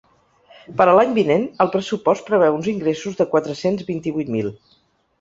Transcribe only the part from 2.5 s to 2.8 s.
uns